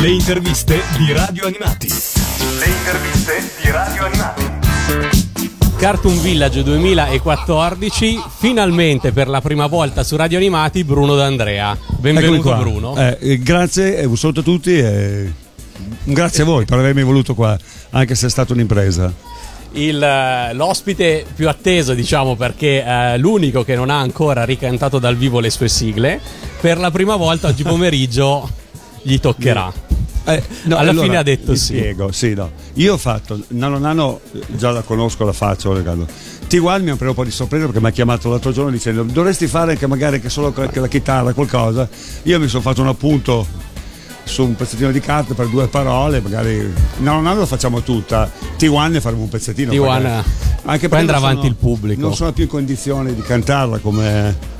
[0.00, 1.86] Le interviste di Radio Animati.
[1.86, 4.44] Le interviste di Radio Animati.
[5.76, 11.76] Cartoon Village 2014, finalmente per la prima volta su Radio Animati Bruno D'Andrea.
[11.98, 12.96] Benvenuto Bruno.
[12.96, 15.30] Eh, grazie, e un saluto a tutti e
[16.04, 17.58] grazie a voi per avermi voluto qua,
[17.90, 19.12] anche se è stata un'impresa.
[19.72, 25.16] Il, eh, l'ospite più atteso, diciamo, perché è l'unico che non ha ancora ricantato dal
[25.16, 26.18] vivo le sue sigle,
[26.58, 28.48] per la prima volta oggi pomeriggio
[29.02, 29.88] gli toccherà.
[30.24, 31.76] Eh, no, Alla allora, fine ha detto sì.
[31.76, 32.50] Spiego, sì, no.
[32.74, 36.06] Io ho fatto, Nano Nano, già la conosco, la faccio, Riccardo.
[36.48, 39.04] T1 mi ha preso un po' di sorpresa perché mi ha chiamato l'altro giorno dicendo
[39.04, 41.88] dovresti fare anche magari che solo la chitarra, qualcosa.
[42.24, 43.46] Io mi sono fatto un appunto
[44.24, 48.90] su un pezzettino di carta per due parole, magari Nano Nano lo facciamo tutta, T1
[48.90, 49.72] ne faremo un pezzettino.
[49.72, 50.22] T1
[50.64, 52.00] perché- poi andrà avanti il pubblico.
[52.00, 54.58] Non sono più in condizione di cantarla come...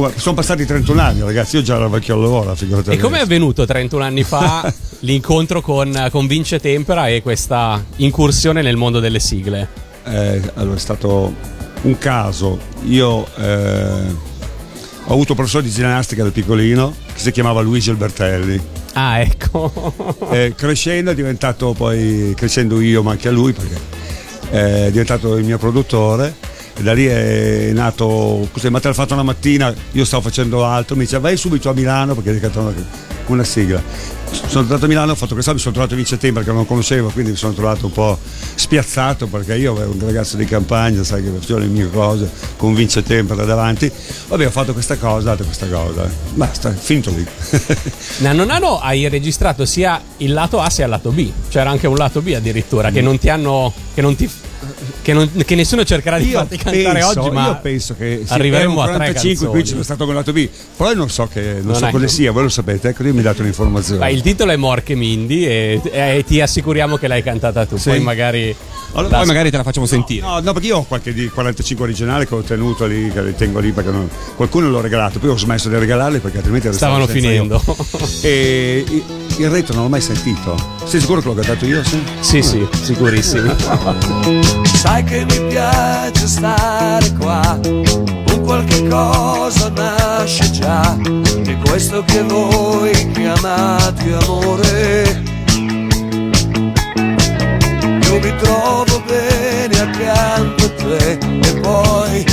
[0.00, 2.90] come- sono passati 31 anni ragazzi, io già ero vecchio al lavoro, figurati.
[2.90, 8.62] E come è avvenuto 31 anni fa l'incontro con, con Vince Tempera e questa incursione
[8.62, 9.68] nel mondo delle sigle?
[10.04, 11.34] Eh, allora, è stato
[11.82, 12.58] un caso.
[12.84, 14.28] Io eh,
[15.04, 18.60] ho avuto un professore di ginnastica da piccolino che si chiamava Luigi Albertelli.
[18.94, 20.18] Ah, ecco.
[20.30, 23.76] Eh, crescendo è diventato poi, crescendo io, ma anche a lui, perché
[24.52, 26.32] eh, è diventato il mio produttore.
[26.82, 30.96] Da lì è nato, così, ma te l'ha fatto una mattina, io stavo facendo altro,
[30.96, 32.86] mi dice vai subito a Milano perché devi cantare una,
[33.26, 33.82] una sigla.
[34.30, 37.08] Sono andato a Milano, ho fatto questo, mi sono trovato Vince Tempera che non conoscevo,
[37.08, 38.18] quindi mi sono trovato un po'
[38.54, 42.74] spiazzato perché io ero un ragazzo di campagna, sai che facevo le mie cose con
[42.74, 43.90] Vince Tempera davanti.
[44.28, 46.08] Vabbè, ho fatto questa cosa, fatto questa cosa.
[46.34, 47.26] Basta, finito lì.
[48.18, 51.30] Nano Nano hai registrato sia il lato A sia il lato B.
[51.48, 53.72] C'era anche un lato B addirittura che non ti hanno.
[53.94, 54.30] che non ti.
[55.02, 58.22] Che, non- che nessuno cercherà di Io farti cantare penso- oggi, ma io penso che
[58.26, 59.78] sì, arriveremo a tre 45 qui canzoni.
[59.78, 62.32] c'è stato con lato B però io non so, che, non Non so cosa sia
[62.32, 65.80] voi lo sapete ecco io mi date un'informazione Beh, il titolo è Morche Mindy e,
[65.92, 67.76] e ti assicuriamo che l'hai cantata tu.
[67.76, 67.90] Sì.
[67.90, 68.54] Poi magari.
[68.94, 70.26] Allora, Poi magari te la facciamo sentire.
[70.26, 73.60] No, no, perché io ho qualche di 45 originali che ho tenuto lì, che tengo
[73.60, 77.62] lì perché non- qualcuno l'ho regalato, poi ho smesso di regalarli perché altrimenti Stavano finendo.
[78.22, 79.04] E il-
[79.38, 80.56] il retro non l'ho mai sentito.
[80.84, 81.82] Sei sicuro che l'ho cantato io?
[81.84, 82.00] Sì.
[82.20, 83.54] sì, sì, sicurissimo.
[84.80, 92.90] Sai che mi piace stare qua, un qualche cosa nasce già, di questo che voi
[93.12, 95.22] chiamate amore.
[98.06, 102.24] Io mi trovo bene accanto a te e poi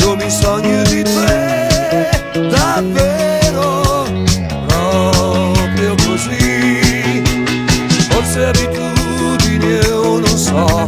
[0.00, 2.10] io mi sogno di te,
[2.50, 4.04] davvero,
[4.66, 7.22] proprio così.
[8.10, 8.81] Forse abitudini
[10.18, 10.86] non so,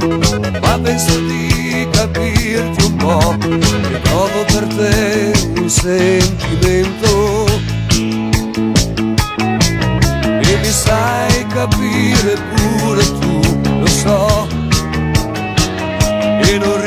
[0.61, 3.37] ma penso di capirti un po'.
[3.39, 7.47] Che provo per te un sentimento
[10.41, 13.41] e mi sai capire pure tu,
[13.81, 14.49] lo so.
[16.47, 16.84] E non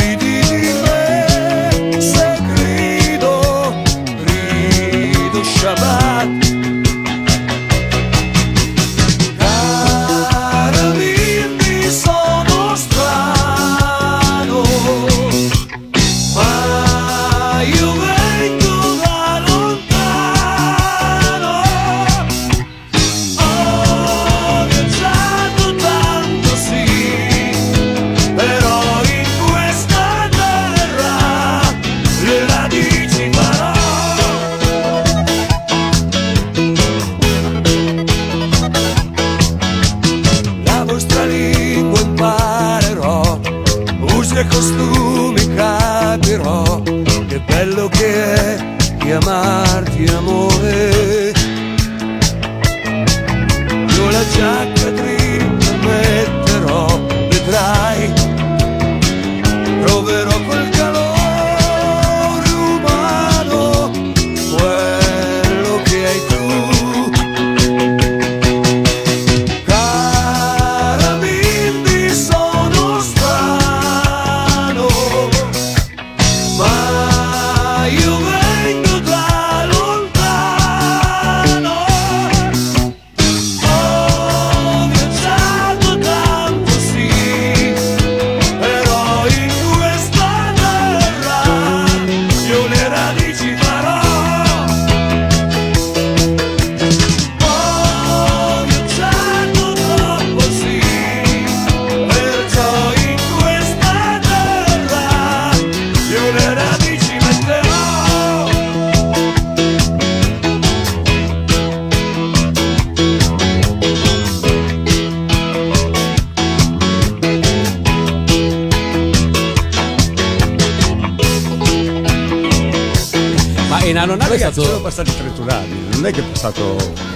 [123.94, 124.63] passato.
[124.63, 127.16] sono passati 31 anni, non è che è passato.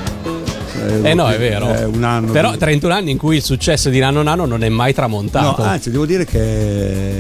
[1.04, 1.74] Eh no, è vero.
[1.76, 2.32] eh, un anno.
[2.32, 4.94] Però di- 31 anni in cui il successo di Nano Nano non è mai No,
[4.96, 5.62] tramontato.
[5.62, 7.16] anzi, devo dire che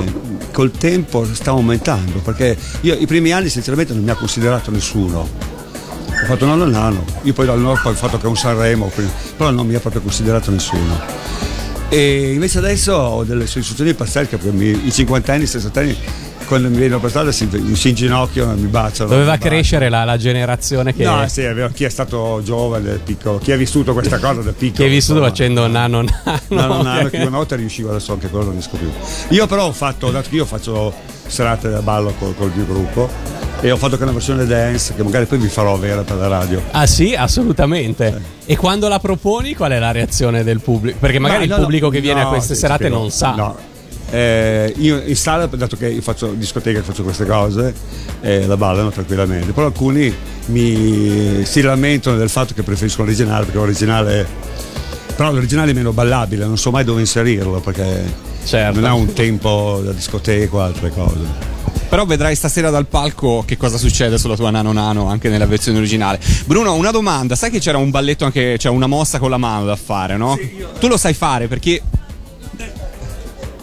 [0.51, 5.19] col tempo sta aumentando perché io i primi anni sinceramente non mi ha considerato nessuno.
[5.19, 8.91] Ho fatto nano nano, io poi dal nord ho fatto che un Sanremo,
[9.37, 10.99] però non mi ha proprio considerato nessuno.
[11.89, 15.95] E invece adesso ho delle soddisfazioni pazzesche perché i 50 anni, i 60 anni,
[16.45, 19.09] quando mi vedono per strada si, si inginocchiano e mi baciano.
[19.09, 22.99] Doveva mi crescere la, la generazione che, No, sì, è vero, chi è stato giovane,
[23.03, 24.77] piccolo, chi ha vissuto questa cosa da piccolo.
[24.77, 25.29] che hai vissuto insomma.
[25.29, 26.09] facendo Nano Nano.
[26.49, 28.89] No, no, no, che una volta riuscivo, adesso anche quello non riesco più.
[29.29, 30.93] Io però ho fatto, dato che io faccio
[31.27, 33.09] serate da ballo col, col mio gruppo
[33.61, 36.27] e ho fatto anche una versione dance che magari poi vi farò avere per la
[36.27, 36.61] radio.
[36.71, 38.39] Ah sì, assolutamente.
[38.45, 40.97] E quando la proponi qual è la reazione del pubblico?
[40.99, 43.35] Perché magari Ma il no, pubblico no, che viene a no, queste serate non sa.
[43.35, 43.57] No.
[44.11, 47.73] Eh, io in sala, dato che io faccio discoteca, faccio queste cose,
[48.21, 49.53] eh, la ballano tranquillamente.
[49.53, 50.13] Però alcuni
[50.47, 54.27] mi, si lamentano del fatto che preferisco l'originale perché l'originale.
[55.15, 58.79] Però l'originale è meno ballabile, non so mai dove inserirlo perché Certo.
[58.79, 61.49] non ha un tempo da discoteca o altre cose.
[61.89, 65.77] Però vedrai stasera dal palco che cosa succede sulla tua Nano Nano anche nella versione
[65.77, 66.19] originale.
[66.45, 69.65] Bruno, una domanda, sai che c'era un balletto anche, cioè una mossa con la mano
[69.65, 70.37] da fare, no?
[70.79, 71.81] Tu lo sai fare perché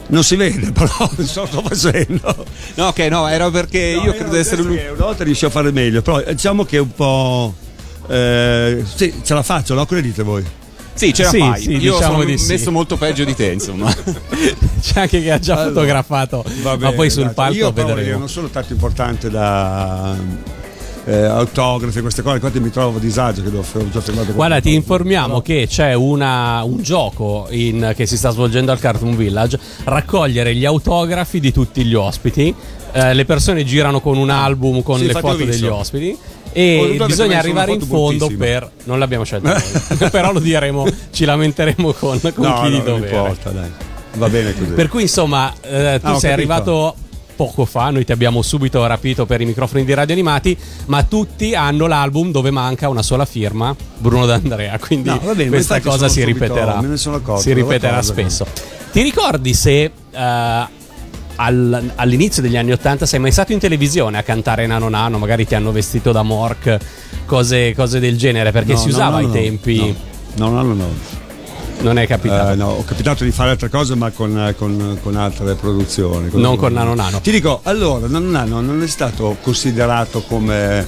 [0.08, 2.46] Non si vede, però lo sto facendo.
[2.74, 4.92] No, ok, no, era perché No, io credo di essere l'unico.
[4.94, 7.54] Una volta riuscì a fare meglio, però diciamo che è un po'.
[8.08, 9.84] eh, sì, ce la faccio, no?
[9.86, 10.42] Cosa dite voi?
[10.94, 11.60] Sì, ce la Sì, fai.
[11.62, 12.46] sì, Io diciamo sono di sì.
[12.52, 13.94] messo molto peggio di te, insomma.
[14.80, 17.94] C'è anche chi ha già Allora, fotografato, Va ma bene, poi sul palco Io però
[17.94, 18.18] vedremo.
[18.18, 20.16] non sono tanto importante da
[21.08, 24.60] eh, autografi, queste cose, infatti mi trovo a disagio che devo ho già firmato Guarda,
[24.60, 29.58] ti informiamo che c'è una- un gioco in- che si sta svolgendo al Cartoon Village,
[29.84, 32.54] raccogliere gli autografi di tutti gli ospiti.
[32.92, 36.16] Eh, le persone girano con un album con Sì, le foto degli ospiti.
[36.52, 38.44] E bisogna arrivare in fondo bruttissima.
[38.44, 38.70] per.
[38.84, 39.62] Non l'abbiamo scelto noi,
[40.10, 43.16] però lo diremo, ci lamenteremo con, con No, chi no, di non dovere.
[43.16, 43.70] importa, dai.
[44.14, 44.72] Va bene così.
[44.72, 46.32] Per cui, insomma, eh, tu Ah, sei capito.
[46.32, 46.94] arrivato
[47.38, 51.54] poco fa, noi ti abbiamo subito rapito per i microfoni di radio animati, ma tutti
[51.54, 56.20] hanno l'album dove manca una sola firma, Bruno D'Andrea, quindi No, bene, questa cosa si
[56.20, 56.78] subito- ripeterà.
[56.78, 58.44] accorto, si ripeterà spesso.
[58.90, 59.92] Ti ricordi se
[61.36, 65.46] al- all'inizio degli anni Ottanta sei mai stato in televisione a cantare Nano Nano, magari
[65.46, 66.76] ti hanno vestito da Mork,
[67.24, 69.32] cose, cose del genere, perché No, si usava no, ai no.
[69.32, 69.96] tempi,
[70.34, 70.86] No, no, no, no.
[71.80, 72.52] Non è capitato.
[72.52, 76.28] Eh, no, ho capitato di fare altre cose, ma con, con- con altre produzioni.
[76.32, 77.20] Non con Nano Nano.
[77.20, 80.84] Ti dico, allora, Nano Nano non è stato considerato come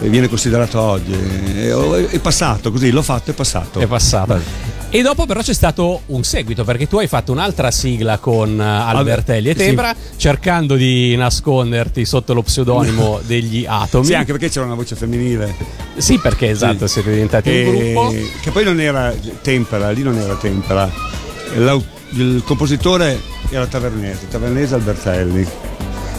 [0.00, 1.12] eh, viene considerato oggi.
[1.12, 3.78] È, è passato così, l'ho fatto, è passato.
[3.80, 4.73] È passato.
[4.94, 8.64] E dopo però c'è stato un seguito perché tu hai fatto un'altra sigla con eh,
[8.64, 9.58] Albertelli e sì.
[9.58, 14.04] Tebra cercando di nasconderti sotto lo pseudonimo degli Atomi.
[14.06, 15.52] Sì, anche perché c'era una voce femminile.
[15.96, 16.92] Sì, perché esatto, Sì.
[16.92, 18.12] siete diventati un gruppo.
[18.12, 19.12] E- Che poi non era
[19.42, 20.88] tempera, lì non era tempera.
[21.56, 23.20] L'au- il compositore
[23.50, 25.44] era Tavernese, Tavernese Albertelli.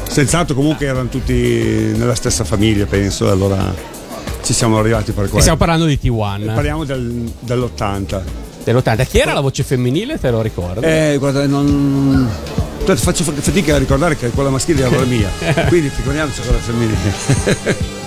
[0.10, 3.74] Senz'altro comunque erano tutti nella stessa famiglia, penso, e allora
[4.44, 5.40] ci siamo arrivati per E questo.
[5.40, 8.44] stiamo parlando di T1 Parliamo del- dell'80.
[8.66, 9.08] Dell'80.
[9.08, 10.20] Chi era la voce femminile?
[10.20, 10.86] Te lo ricordi?
[10.86, 12.30] Eh, guarda, non.
[12.86, 15.30] Faccio fatica a ricordare che quella maschile era la mia,
[15.70, 18.04] quindi figuriamoci quella femminile.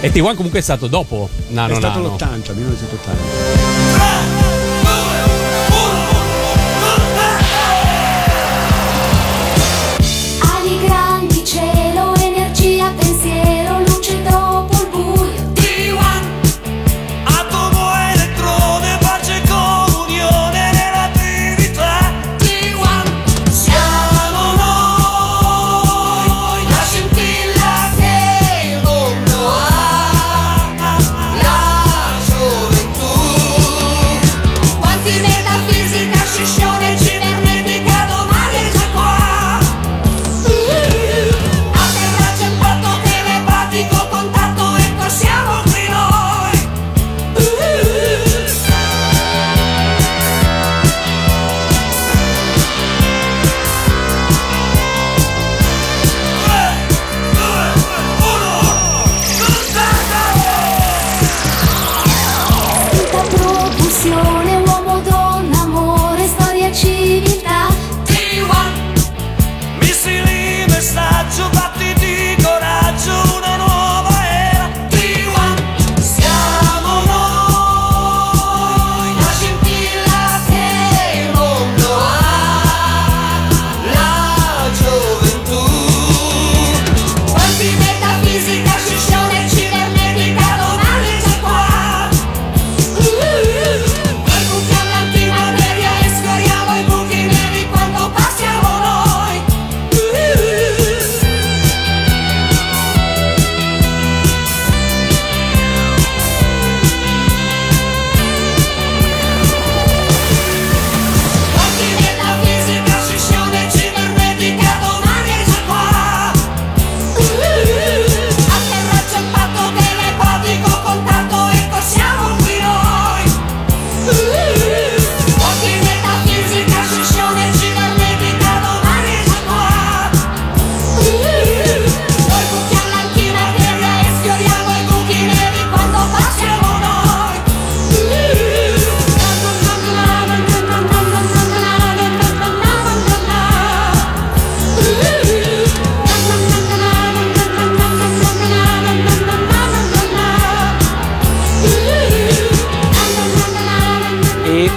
[0.00, 2.16] E T1 comunque è stato dopo Nano è stato Nano.
[2.16, 3.75] l'80, 1980.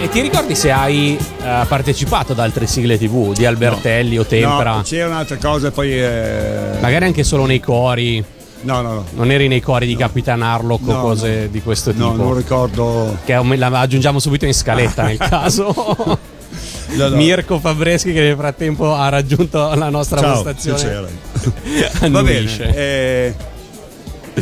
[0.02, 4.76] E ti ricordi se hai eh, partecipato ad altre sigle TV di Albertelli o Tempera?
[4.76, 5.92] No, c'erano altre cose, poi.
[5.92, 8.24] eh, Magari anche solo nei cori.
[8.62, 9.06] No, no, no.
[9.16, 11.48] Non eri nei cori di Capitan Harlock o No, cose no.
[11.48, 12.24] di questo No, tipo.
[12.24, 13.18] non ricordo.
[13.26, 15.74] Che la aggiungiamo subito in scaletta nel caso.
[15.76, 17.16] No, no.
[17.18, 21.08] Mirko Fabreschi che nel frattempo ha raggiunto la nostra Ciao, postazione.
[22.10, 22.76] Va bene.
[22.76, 23.36] eh,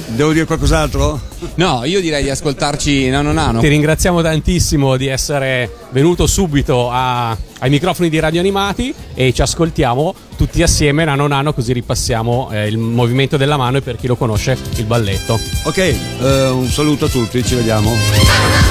[0.06, 1.20] devo dire qualcos'altro?
[1.56, 3.60] No, io direi di ascoltarci Nano Nano.
[3.60, 9.42] Ti ringraziamo tantissimo di essere venuto subito a- ai microfoni di Radio Animati e ci
[9.42, 14.06] ascoltiamo tutti assieme nano nano così ripassiamo eh, il movimento della mano e per chi
[14.08, 15.40] lo conosce il balletto.
[15.64, 18.67] Ok, eh, un saluto a tutti, ci vediamo.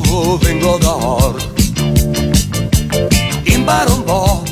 [0.00, 1.36] Nuovo vengo da Or.
[3.44, 4.42] Imparo un po',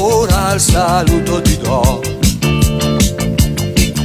[0.00, 2.00] ora il saluto ti do.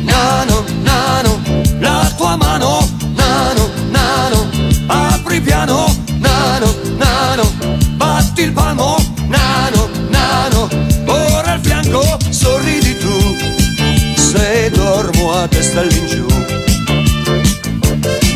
[0.02, 1.42] Nano, nano,
[1.80, 4.50] la tua mano, nano, nano,
[4.88, 7.52] apri piano, nano, nano,
[7.96, 8.98] batti il palmo,
[9.28, 10.70] nano, nano,
[11.06, 13.36] ora al fianco sorridi tu,
[14.16, 16.26] se dormo a testa all'ingiù.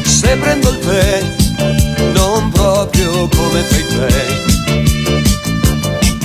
[0.05, 1.35] Se prendo il tè,
[2.97, 4.35] proprio come fai te.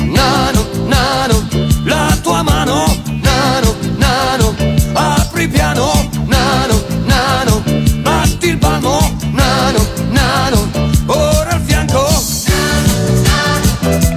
[0.05, 1.49] Nano, nano,
[1.85, 2.85] la tua mano,
[3.21, 4.55] nano, nano,
[4.95, 7.63] apri piano, nano, nano,
[8.01, 10.71] batti il palmo, nano, nano,
[11.07, 12.07] ora al fianco.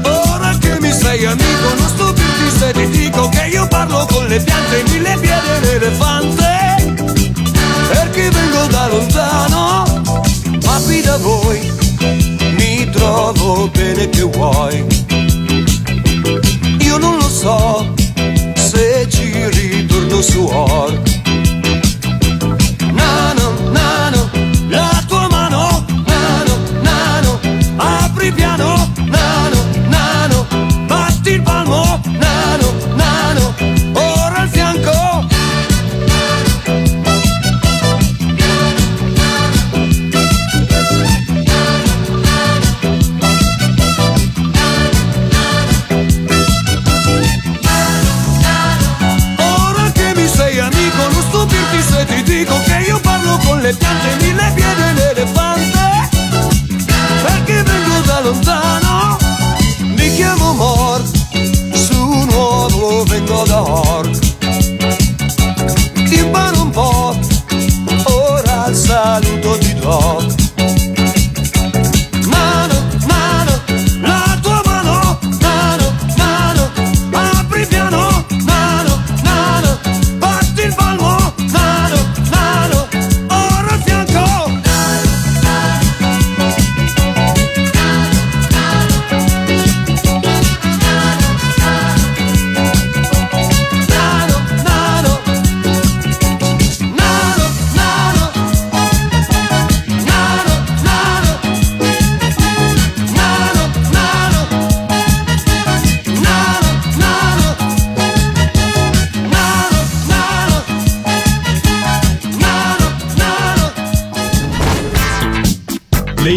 [0.03, 4.39] Ora che mi sei amico, non stupirti se ti dico che io parlo con le
[4.39, 6.53] piante, mille piedi e l'elefante
[7.87, 9.83] perché vengo da lontano,
[10.85, 11.54] qui da voi
[13.95, 14.85] bene che vuoi.
[16.79, 17.93] Io non lo so
[18.55, 21.14] se ci ritorno su Or.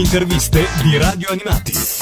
[0.09, 1.98] Interviste di Radio Animati.